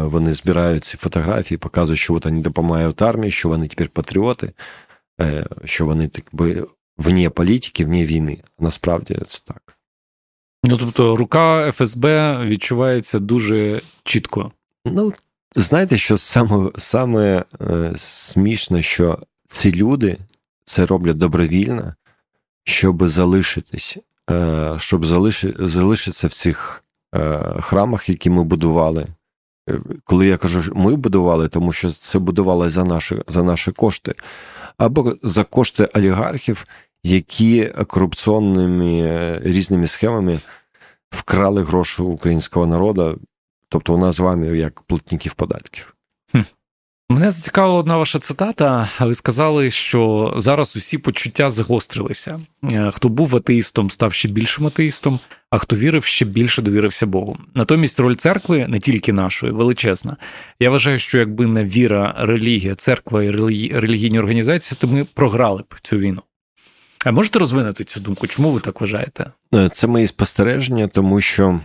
[0.00, 4.52] вони збирають ці фотографії, показують, що от вони допомагають армії, що вони тепер патріоти,
[5.64, 6.66] що вони так би
[6.98, 8.42] вне політики, вне війни.
[8.58, 9.78] Насправді це так.
[10.64, 14.52] Ну, тобто, рука ФСБ відчувається дуже чітко.
[14.84, 15.12] Ну,
[15.56, 20.18] знаєте, що саме саме е, смішно, що ці люди
[20.64, 21.94] це роблять добровільно,
[22.64, 23.98] щоб залишитись,
[24.30, 29.06] е, щоб залиши, залишитися в цих е, храмах, які ми будували.
[29.70, 34.14] Е, коли я кажу, ми будували, тому що це будували за наші, за наші кошти,
[34.78, 36.64] або за кошти олігархів,
[37.04, 40.38] які корупційними е, різними схемами
[41.10, 43.18] вкрали гроші українського народу,
[43.68, 45.96] тобто у нас з вами як платників податків.
[47.10, 48.88] Мене зацікавила одна ваша цитата.
[49.00, 52.40] Ви сказали, що зараз усі почуття загострилися.
[52.64, 55.18] Е, хто був атеїстом, став ще більшим атеїстом,
[55.50, 57.36] а хто вірив, ще більше довірився Богу.
[57.54, 60.16] Натомість роль церкви, не тільки нашої, величезна.
[60.60, 63.30] Я вважаю, що якби не віра, релігія, церква і
[63.70, 66.22] релігійні організації, то ми програли б цю війну.
[67.06, 68.26] А можете розвинути цю думку?
[68.26, 69.32] Чому ви так вважаєте?
[69.54, 71.60] Е, це мої спостереження, тому що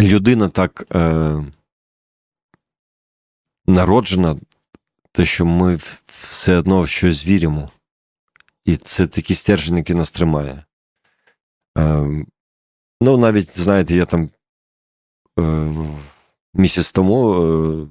[0.00, 1.44] людина так е,
[3.66, 4.36] народжена,
[5.12, 7.70] те, що ми все одно в щось віримо.
[8.64, 10.64] І це такий стержень, який нас тримає.
[11.78, 12.24] Е,
[13.04, 14.30] Ну, навіть, знаєте, я там
[15.40, 15.72] е,
[16.54, 17.34] місяць тому.
[17.34, 17.86] Е,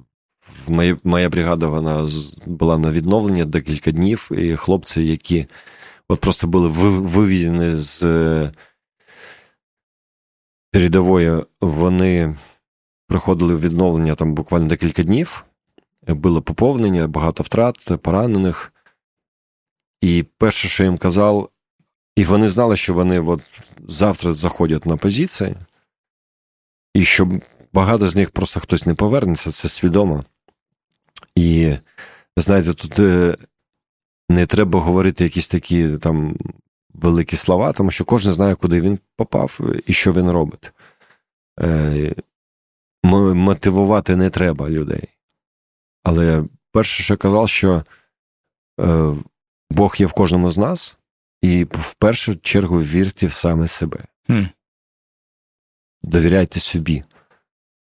[0.68, 2.08] Моя моя бригада вона
[2.46, 5.46] була на відновленні декілька днів, і хлопці, які
[6.12, 8.52] от просто були вивезені з е,
[10.70, 12.36] передової, вони
[13.08, 15.44] проходили відновлення там буквально декілька днів.
[16.06, 18.72] Було поповнення, багато втрат, поранених.
[20.00, 21.50] І перше, що їм казав,
[22.16, 25.56] і вони знали, що вони от завтра заходять на позиції,
[26.94, 27.28] і що
[27.72, 30.20] багато з них просто хтось не повернеться, це свідомо.
[31.34, 31.74] І
[32.36, 33.36] знаєте, тут е,
[34.34, 36.36] не треба говорити якісь такі там
[36.94, 40.72] великі слова, тому що кожен знає, куди він попав і що він робить.
[41.60, 42.14] Е,
[43.34, 45.08] мотивувати не треба людей.
[46.02, 47.84] Але перше, що я казав, що
[48.80, 49.14] е,
[49.70, 50.96] Бог є в кожному з нас,
[51.42, 54.04] і в першу чергу вірте в саме себе.
[54.28, 54.48] Mm.
[56.02, 57.04] Довіряйте собі,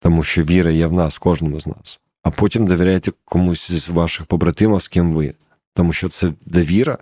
[0.01, 2.01] тому що віра є в нас, кожному з нас.
[2.23, 5.35] А потім довіряйте комусь з ваших побратимів, з ким ви
[5.81, 6.99] тому що це довіра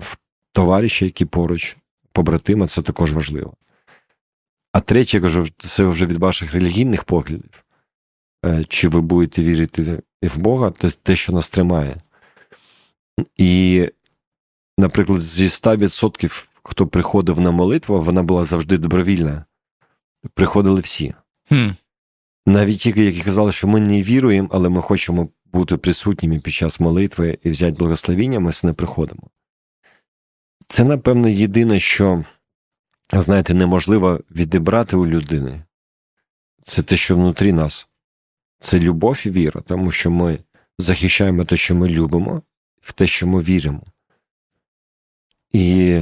[0.00, 0.16] в
[0.52, 1.76] товариша, які поруч,
[2.12, 3.54] побратима, це також важливо.
[4.72, 7.64] А третє, я кажу, це вже від ваших релігійних поглядів.
[8.44, 11.96] Е, чи ви будете вірити в Бога, це те, що нас тримає.
[13.36, 13.88] І,
[14.78, 19.44] наприклад, зі 100%, хто приходив на молитву, вона була завжди добровільна.
[20.34, 21.14] Приходили всі.
[21.48, 21.70] Хм.
[22.46, 26.80] Навіть ті, які казали, що ми не віруємо, але ми хочемо бути присутніми під час
[26.80, 29.22] молитви і взяти благословіння, ми не приходимо.
[30.68, 32.24] Це, напевно, єдине, що,
[33.12, 35.62] знаєте, неможливо відібрати у людини.
[36.62, 37.88] Це те, що внутрі нас.
[38.60, 40.38] Це любов і віра, тому що ми
[40.78, 42.42] захищаємо те, що ми любимо,
[42.80, 43.82] в те, що ми віримо.
[45.52, 46.00] І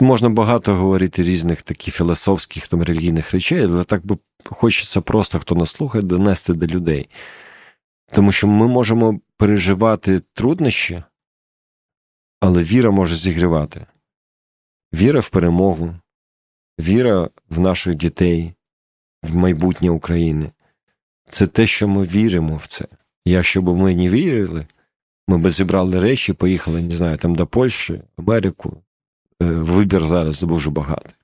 [0.00, 5.54] можна багато говорити різних таких філософських там, релігійних речей, але так би хочеться просто, хто
[5.54, 7.08] нас слухає, донести до людей.
[8.12, 11.02] Тому що ми можемо переживати труднощі,
[12.40, 13.86] але віра може зігрівати.
[14.94, 15.94] Віра в перемогу,
[16.80, 18.54] віра в наших дітей,
[19.22, 20.50] в майбутнє України.
[21.28, 22.86] Це те, що ми віримо в це.
[23.24, 24.66] Якщо б ми не вірили,
[25.28, 28.82] ми б зібрали речі, поїхали, не знаю, там до Польщі, Америку.
[29.42, 31.14] Е, вибір зараз дуже багатий.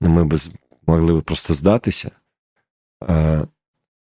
[0.00, 0.38] Ми б
[0.86, 2.10] могли б просто здатися.
[3.08, 3.46] Е,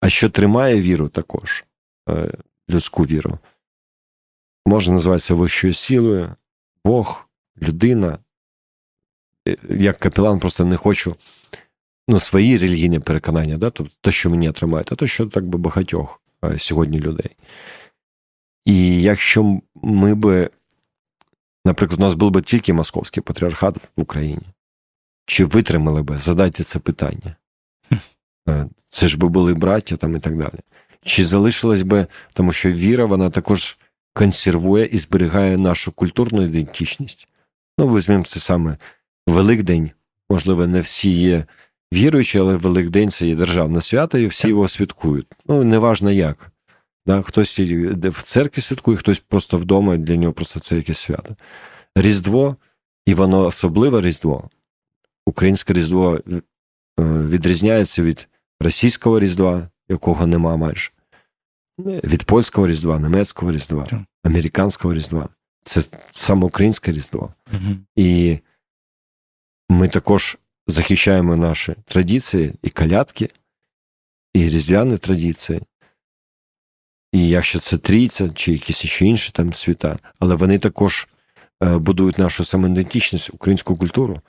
[0.01, 1.65] а що тримає віру також?
[2.09, 2.31] Е,
[2.69, 3.39] людську віру.
[4.65, 6.35] Можна називатися вищою силою,
[6.85, 7.29] Бог,
[7.61, 8.19] людина.
[9.47, 11.15] Е, як капелан просто не хочу
[12.07, 13.69] ну, свої релігійні переконання, да?
[13.69, 17.35] тобто те, що мені тримає, а то, що так би багатьох е, сьогодні людей.
[18.65, 20.49] І якщо ми би,
[21.65, 24.47] наприклад, у нас був би тільки московський патріархат в Україні,
[25.25, 27.35] чи витримали би, задайте це питання.
[28.87, 30.59] Це ж би були браття там і так далі.
[31.05, 33.77] Чи залишилось би, тому що віра, вона також
[34.13, 37.27] консервує і зберігає нашу культурну ідентичність.
[37.79, 38.77] Ну, візьмемо це саме
[39.27, 39.91] Великдень.
[40.29, 41.45] Можливо, не всі є
[41.93, 45.27] віруючі, але Великдень це є державне свято, і всі його святкують.
[45.45, 46.51] Ну, неважно як.
[47.05, 47.21] Да?
[47.21, 51.35] Хтось в церкві святкує, хтось просто вдома, для нього просто це якесь свято.
[51.95, 52.55] Різдво,
[53.05, 54.49] і воно особливе Різдво.
[55.25, 56.19] Українське Різдво
[56.99, 58.27] відрізняється від
[58.59, 60.91] російського Різдва, якого нема майже,
[61.79, 65.29] від польського Різдва, німецького Різдва, американського Різдва.
[65.63, 67.33] Це саме українське Різдво.
[67.53, 67.75] Угу.
[67.95, 68.39] І
[69.69, 73.29] ми також захищаємо наші традиції і калятки,
[74.33, 75.61] і різдвяні традиції.
[77.11, 81.07] І якщо це трійця чи якісь ще інші там свята, але вони також
[81.63, 84.21] е, будують нашу самоідентичність, українську культуру,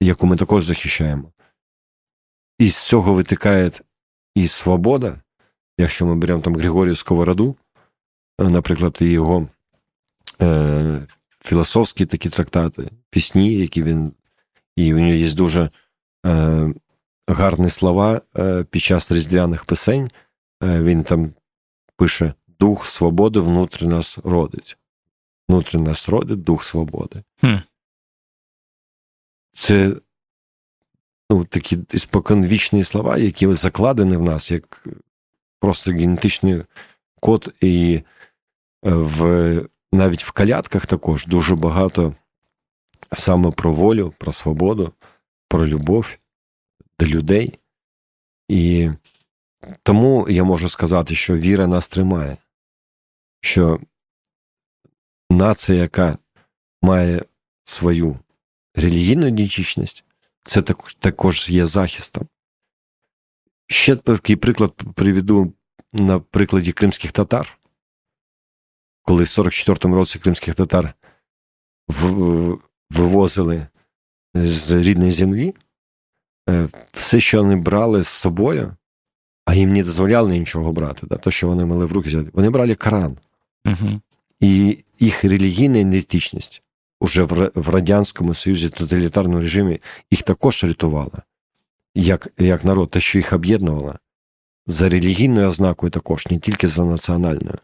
[0.00, 1.32] яку ми також захищаємо.
[2.58, 3.70] І з цього витикає
[4.34, 5.21] і свобода,
[5.82, 7.56] якщо ми беремо там Григорію Сковороду,
[8.40, 9.48] е, наприклад, і його
[10.42, 11.06] е,
[11.40, 14.12] філософські такі трактати, пісні, які він.
[14.76, 15.70] І у нього є дуже
[16.26, 16.74] е,
[17.28, 20.10] гарні слова е, під час різдвяних писень.
[20.62, 21.34] Е, він там
[21.96, 24.76] пише: Дух свободи внутрі нас родить.
[25.48, 27.22] Внутрі нас родить дух свободи.
[27.40, 27.56] Хм.
[29.52, 29.96] Це
[31.30, 34.86] ну, такі споконвічні слова, які закладені в нас, як
[35.62, 36.64] просто генетичний
[37.20, 38.02] код, і
[38.84, 42.14] е, в, навіть в калядках також дуже багато
[43.12, 44.92] саме про волю, про свободу,
[45.48, 46.16] про любов
[46.98, 47.58] до людей.
[48.48, 48.90] І
[49.82, 52.36] тому я можу сказати, що віра нас тримає,
[53.40, 53.80] що
[55.30, 56.18] нація, яка
[56.82, 57.22] має
[57.64, 58.18] свою
[58.74, 60.04] релігійну дічічність,
[60.44, 60.62] це
[60.98, 62.28] також є захистом.
[63.66, 65.52] Ще такий приклад приведу
[65.92, 67.58] на прикладі кримських татар,
[69.02, 70.94] коли в 44-му році кримських татар
[72.90, 73.66] вивозили
[74.34, 75.54] з рідної землі,
[76.48, 78.76] е, все, що вони брали з собою,
[79.44, 82.50] а їм не дозволяли нічого брати, да, то, що вони мали в руки взяти, вони
[82.50, 83.18] брали Коран.
[83.64, 84.00] Угу.
[84.40, 86.62] І їх релігійна ідентичність
[87.00, 87.22] уже
[87.54, 91.22] в Радянському Союзі тоталітарному режимі їх також рятувала,
[91.94, 93.94] як як народ, те, що їх об'єднувало
[94.66, 97.58] за релігійною ознакою також, не тільки за національною.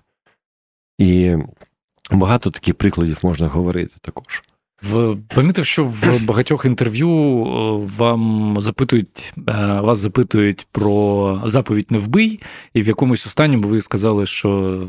[0.99, 1.37] І
[2.11, 4.43] багато таких прикладів можна говорити також.
[4.83, 11.99] В помітив, що в багатьох інтерв'ю е, вам запитують, е, вас запитують про заповідь не
[11.99, 12.41] вбий,
[12.75, 14.81] і в якомусь останньому ви сказали, що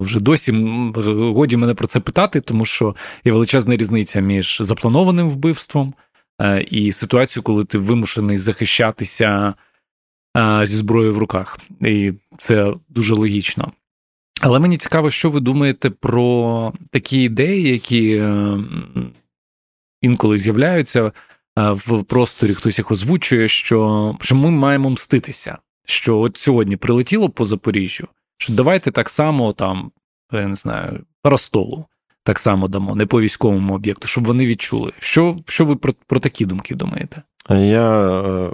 [0.00, 0.52] вже досі
[1.34, 5.94] годі мене про це питати, тому що є величезна різниця між запланованим вбивством
[6.70, 9.54] і ситуацією, коли ти вимушений захищатися
[10.62, 11.58] зі зброєю в руках.
[11.80, 13.72] І це дуже логічно.
[14.40, 18.58] Але мені цікаво, що ви думаєте про такі ідеї, які е,
[20.02, 21.12] інколи з'являються е,
[21.56, 25.58] в просторі, хтось їх озвучує, що що ми маємо мститися.
[25.86, 29.92] Що от сьогодні прилетіло по Запоріжжю, що давайте так само там,
[30.32, 31.86] я не знаю, по Ростову
[32.24, 34.92] так само дамо, не по військовому об'єкту, щоб вони відчули.
[34.98, 37.22] Що що ви про, про такі думки думаєте?
[37.50, 38.50] Я е,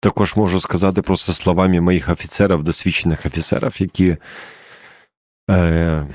[0.00, 4.16] також можу сказати просто словами моїх офіцерів, досвідчених офіцерів, які
[5.50, 6.06] Е,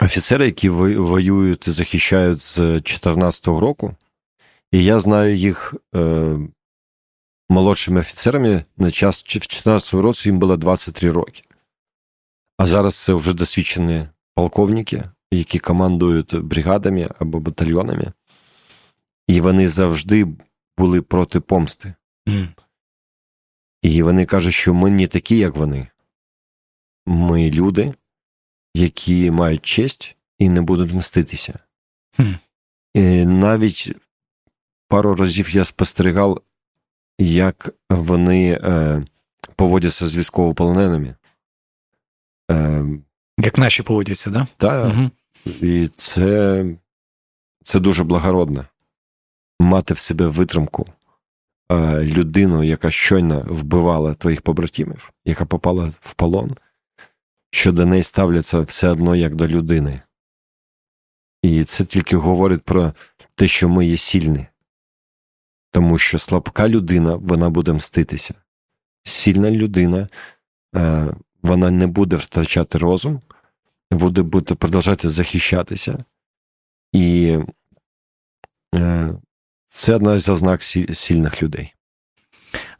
[0.00, 3.94] офіцери, які воюють і захищають з 2014 року,
[4.72, 6.38] і я знаю їх е,
[7.48, 11.42] молодшими офіцерами на час в 2014 році їм було 23 роки.
[12.58, 18.12] А зараз це вже досвідчені полковники, які командують бригадами або батальйонами,
[19.28, 20.26] і вони завжди
[20.78, 21.94] були проти помсти.
[22.28, 22.48] Mm.
[23.82, 25.86] І вони кажуть, що ми не такі, як вони.
[27.06, 27.92] Ми люди,
[28.74, 31.58] які мають честь і не будуть мститися.
[32.16, 32.32] Хм.
[32.94, 33.92] І Навіть
[34.88, 36.40] пару разів я спостерігав,
[37.18, 39.04] як вони е,
[39.56, 41.14] поводяться з військовополоненими.
[42.50, 42.84] Е,
[43.38, 44.46] Як наші поводяться, да?
[44.56, 44.94] так?
[44.94, 45.10] Угу.
[45.44, 46.64] І це,
[47.62, 48.66] це дуже благородно.
[49.60, 50.86] Мати в себе витримку.
[51.72, 56.50] Е, людину, яка щойно вбивала твоїх побратимів, яка попала в полон
[57.50, 60.00] що до неї ставляться все одно як до людини.
[61.42, 62.92] І це тільки говорить про
[63.34, 64.46] те, що ми є сильні,
[65.70, 68.34] тому що слабка людина вона буде мститися.
[69.04, 70.08] Сильна людина
[70.76, 73.20] е, вона не буде втрачати розум,
[73.90, 75.98] буде буде продовжувати захищатися.
[76.92, 77.38] І
[78.74, 79.14] е,
[79.66, 81.74] це одна з ознак сильних людей.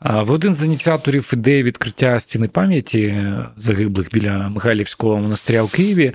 [0.01, 6.13] Ви один з ініціаторів ідеї відкриття стіни пам'яті загиблих біля Михайлівського монастиря у Києві.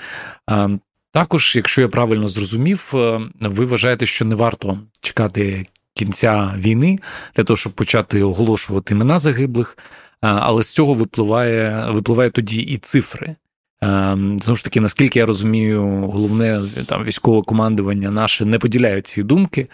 [1.15, 6.99] Також, якщо я правильно зрозумів, е, ви вважаєте, що не варто чекати кінця війни
[7.35, 9.77] для того, щоб почати оголошувати імена загиблих,
[10.21, 13.35] але з цього випливає випливає тоді і цифри.
[13.81, 19.67] Знову ж таки, наскільки я розумію, головне там військове командування наше не поділяють ці думки.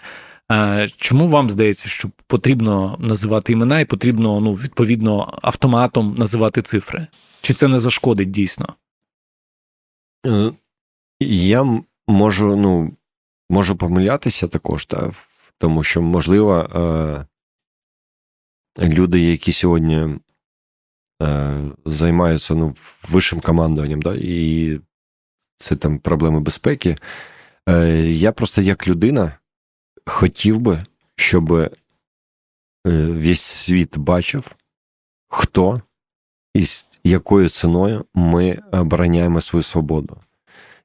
[0.96, 7.06] Чому вам здається, що потрібно називати імена і потрібно ну, відповідно автоматом називати цифри?
[7.40, 8.74] Чи це не зашкодить дійсно?
[10.26, 10.52] Е,
[11.20, 12.92] я можу ну,
[13.50, 15.12] можу помилятися також, та,
[15.58, 17.26] тому що, можливо, е,
[18.88, 20.18] люди, які сьогодні е,
[21.86, 22.74] займаються ну,
[23.08, 24.80] вищим командуванням, да, і
[25.56, 26.96] це там проблеми безпеки.
[28.06, 29.32] Я просто як людина
[30.06, 30.82] хотів би,
[31.16, 31.70] щоб
[32.84, 34.56] весь світ бачив,
[35.28, 35.80] хто
[36.54, 36.64] і
[37.04, 40.20] якою ціною ми обороняємо свою свободу.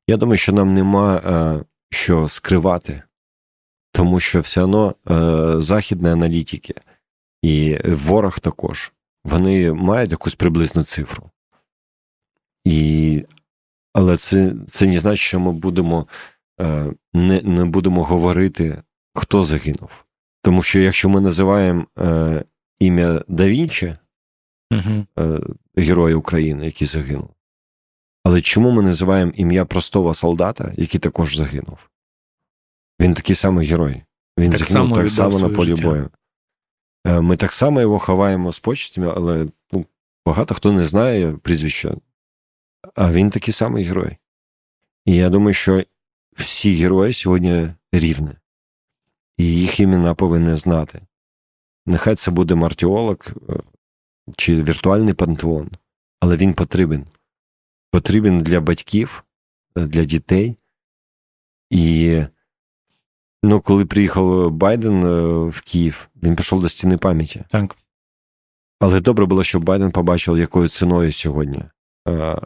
[0.08, 3.04] Я думаю, що нам нема е, що скривати,
[3.92, 6.74] тому що все одно е, західні аналітики
[7.42, 8.92] і ворог також
[9.28, 11.30] вони мають якусь приблизну цифру.
[12.66, 13.26] І,
[13.94, 16.08] Але це це не значить, що ми будемо
[16.62, 20.06] е, не, не будемо говорити, хто загинув.
[20.44, 22.44] Тому що якщо ми називаємо е,
[22.80, 23.94] ім'я да Вінчі,
[24.72, 25.06] угу.
[25.76, 27.30] героя України, який загинув,
[28.24, 31.90] але чому ми називаємо ім'я простого солдата, який також загинув?
[33.02, 34.04] Він такий самий герой.
[34.40, 35.82] Він так загинув так само на полі життя.
[35.82, 36.10] бою.
[37.06, 39.86] Е, ми так само його ховаємо з почтями, але ну,
[40.26, 41.96] багато хто не знає прізвища.
[42.96, 44.18] А він такий самий герой.
[45.06, 45.84] І я думаю, що
[46.36, 48.32] всі герої сьогодні рівні.
[49.38, 51.02] І їх імена повинні знати.
[51.86, 53.18] Нехай це буде мартіолог
[53.50, 53.54] е,
[54.38, 55.70] чи віртуальний пантеон,
[56.20, 57.06] але він потрібен
[57.92, 59.24] потрібен для батьків,
[59.78, 60.58] е, для дітей.
[61.70, 62.24] І
[63.44, 67.44] ну, коли приїхав Байден е, в Київ, він пішов до стіни пам'яті.
[67.50, 67.76] Так.
[68.80, 71.64] Але добре було, щоб Байден побачив, якою ціною сьогодні
[72.08, 72.38] е,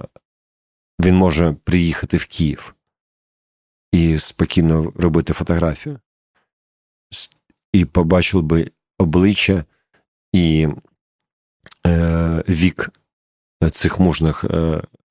[1.00, 2.76] він може приїхати в Київ
[3.92, 6.00] і спокійно робити фотографію.
[7.74, 9.66] І побачив би обличчя
[10.34, 10.68] і
[12.50, 12.89] вік
[13.72, 14.46] цих мужних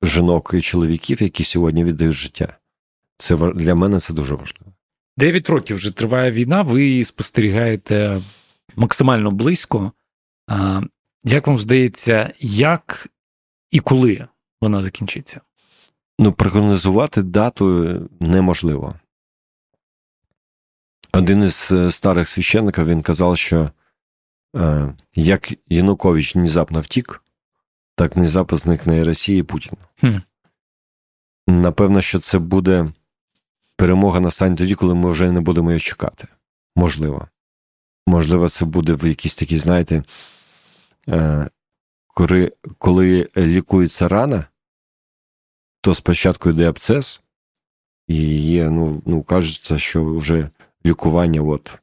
[0.01, 2.57] жінок і чоловіків, які сьогодні віддають життя.
[3.17, 4.73] Це для мене це дуже важливо.
[5.21, 6.61] Дев'ять років вже триває війна.
[6.61, 8.21] Ви її спостерігаєте
[8.75, 9.91] максимально близько.
[11.23, 13.07] Як вам здається, як
[13.71, 14.27] і коли
[14.61, 15.41] вона закінчиться?
[16.19, 18.93] Ну, прогнозувати дату неможливо.
[21.13, 23.71] Один із е, старих священників він казав, що
[24.55, 27.23] е, як Янукович внезапно втік,
[27.95, 29.73] так внезапно зникне і Росія і Путін.
[29.99, 30.17] Хм.
[31.47, 32.87] Напевно, що це буде
[33.81, 36.27] перемога настане тоді, коли ми вже не будемо її чекати.
[36.75, 37.27] Можливо.
[38.07, 40.03] Можливо, це буде в якійсь такій, знаєте,
[41.09, 41.49] е,
[42.07, 44.45] коли, коли лікується рана,
[45.81, 47.21] то спочатку йде абцес,
[48.07, 50.49] і є, ну, ну кажеться, що вже
[50.85, 51.79] лікування от,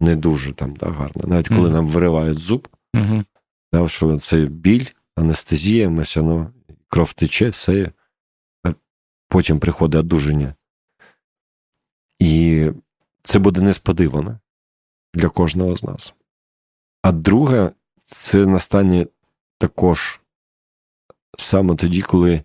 [0.00, 1.22] не дуже там да, гарно.
[1.26, 1.72] Навіть коли mm-hmm.
[1.72, 3.24] нам виривають зуб, mm-hmm.
[3.72, 4.86] да, що це біль,
[5.16, 6.52] анестезія, ми все одно
[6.88, 7.92] кров тече, все.
[9.28, 10.54] Потім приходить одужання.
[12.20, 12.70] І
[13.22, 14.38] це буде несподівано
[15.14, 16.14] для кожного з нас.
[17.02, 19.06] А друге, це настане
[19.58, 20.20] також
[21.38, 22.42] саме тоді, коли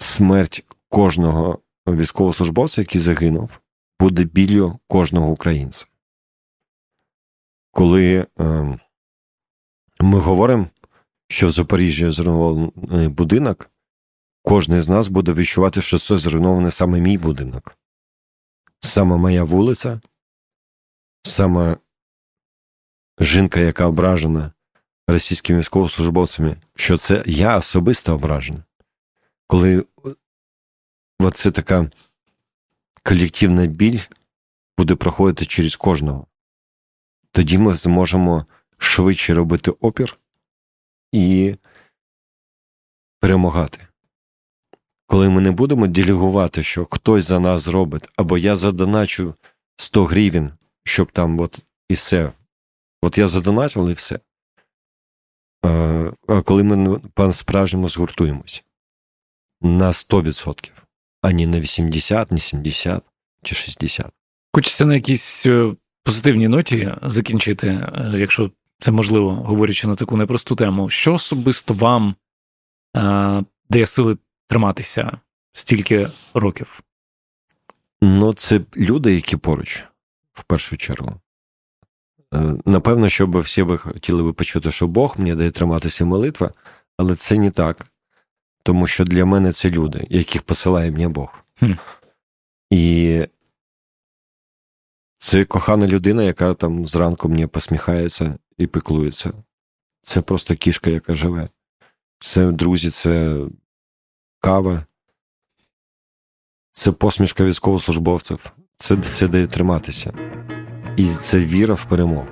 [0.00, 3.60] смерть кожного військовослужбовця, який загинув,
[4.00, 5.86] буде біллю кожного українця.
[7.70, 8.78] Коли е,
[10.00, 10.66] ми говоримо
[11.32, 13.70] що в Запоріжжі зруйнований будинок,
[14.42, 17.76] кожен з нас буде відчувати, що це зруйнований саме мій будинок,
[18.82, 20.00] саме моя вулиця,
[21.22, 21.76] саме
[23.20, 24.52] жінка, яка ображена
[25.08, 28.62] російськими військовослужбовцями, що це я особисто ображений.
[29.46, 29.86] Коли
[31.18, 31.90] оце така
[33.02, 34.00] колективна біль
[34.78, 36.26] буде проходити через кожного,
[37.30, 38.46] тоді ми зможемо
[38.78, 40.18] швидше робити опір
[41.12, 41.56] і
[43.20, 43.86] перемагати.
[45.12, 49.34] Коли ми не будемо делегувати, що хтось за нас зробить, або я задоначу
[49.76, 50.52] 100 гривень,
[50.84, 51.58] щоб там от
[51.88, 52.32] і все.
[53.02, 54.20] От я задоначив і все.
[56.28, 58.64] А коли ми по-справжньому згуртуємось
[59.60, 60.70] на 100%,
[61.22, 63.02] а не на 80, не 70
[63.42, 64.06] чи 60.
[64.52, 68.50] Хочеться на якійсь е, позитивній ноті закінчити, е, якщо
[68.80, 70.90] це можливо, говорячи на таку непросту тему.
[70.90, 72.14] Що особисто вам
[72.96, 74.16] е, дає сили
[74.46, 75.18] триматися
[75.52, 76.82] стільки років?
[78.02, 79.84] Ну, це люди, які поруч,
[80.32, 81.20] в першу чергу.
[82.34, 86.50] Е, напевно, що би всі би хотіли би почути, що Бог мені дає триматися молитва,
[86.96, 87.86] але це не так.
[88.62, 91.44] Тому що для мене це люди, яких посилає мені Бог.
[91.58, 91.72] Хм.
[92.70, 93.26] І
[95.16, 99.32] Це кохана людина, яка там зранку мені посміхається і пиклується.
[100.02, 101.48] Це просто кішка, яка живе.
[102.18, 103.40] Це друзі, це
[104.42, 104.82] кава,
[106.72, 110.12] це посмішка військовослужбовців, це це дає триматися.
[110.96, 112.26] І це віра в перемогу.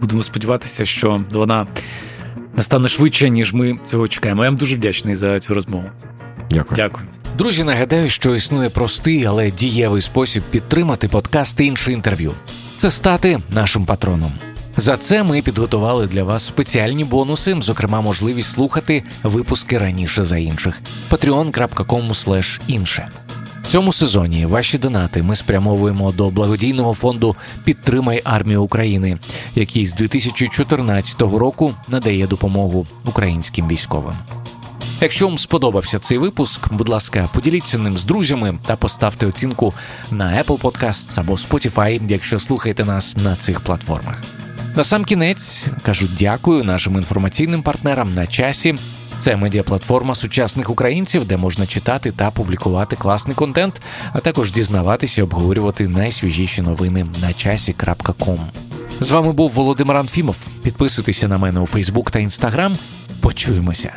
[0.00, 1.66] Будемо сподіватися, що вона
[2.56, 4.44] настане швидше, ніж ми цього чекаємо.
[4.44, 5.90] Я вам дуже вдячний за цю розмову.
[6.50, 6.76] Дякую.
[6.76, 7.06] Дякую.
[7.38, 12.34] Друзі, нагадаю, що існує простий, але дієвий спосіб підтримати подкаст інше інтерв'ю.
[12.76, 14.32] Це стати нашим патроном.
[14.80, 20.80] За це ми підготували для вас спеціальні бонуси, зокрема, можливість слухати випуски раніше за інших.
[21.10, 23.08] patreon.com інше.
[23.62, 29.18] В цьому сезоні ваші донати ми спрямовуємо до благодійного фонду Підтримай армію України,
[29.54, 34.14] який з 2014 року надає допомогу українським військовим.
[35.00, 39.74] Якщо вам сподобався цей випуск, будь ласка, поділіться ним з друзями та поставте оцінку
[40.10, 44.37] на Apple Podcasts або Spotify, якщо слухаєте нас на цих платформах.
[44.76, 48.74] На сам кінець кажу дякую нашим інформаційним партнерам на часі.
[49.18, 53.80] Це медіаплатформа сучасних українців, де можна читати та публікувати класний контент,
[54.12, 58.40] а також дізнаватися, і обговорювати найсвіжіші новини на часі.ком.
[59.00, 60.36] З вами був Володимир Анфімов.
[60.62, 62.76] Підписуйтеся на мене у Фейсбук та Інстаграм.
[63.20, 63.92] Почуємося.